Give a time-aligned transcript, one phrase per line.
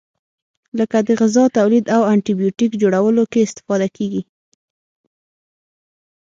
[0.79, 4.21] لکه د غذا تولید او انټي بیوټیک جوړولو کې استفاده کیږي.